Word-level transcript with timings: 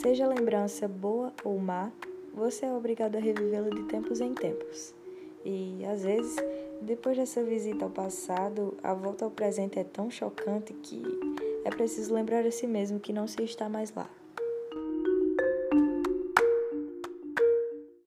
Seja 0.00 0.24
a 0.24 0.28
lembrança 0.28 0.88
boa 0.88 1.32
ou 1.44 1.58
má, 1.58 1.92
você 2.34 2.64
é 2.64 2.72
obrigado 2.72 3.14
a 3.16 3.20
revivê-la 3.20 3.68
de 3.68 3.84
tempos 3.84 4.20
em 4.20 4.32
tempos. 4.32 4.94
E, 5.44 5.84
às 5.84 6.02
vezes, 6.02 6.34
depois 6.80 7.16
dessa 7.16 7.44
visita 7.44 7.84
ao 7.84 7.90
passado, 7.90 8.76
a 8.82 8.94
volta 8.94 9.26
ao 9.26 9.30
presente 9.30 9.78
é 9.78 9.84
tão 9.84 10.10
chocante 10.10 10.72
que 10.72 11.02
é 11.64 11.70
preciso 11.70 12.14
lembrar 12.14 12.44
a 12.46 12.50
si 12.50 12.66
mesmo 12.66 12.98
que 12.98 13.12
não 13.12 13.28
se 13.28 13.44
está 13.44 13.68
mais 13.68 13.94
lá. 13.94 14.08